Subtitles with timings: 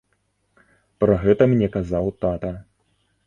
[1.03, 2.51] Пра гэта мне казаў тата.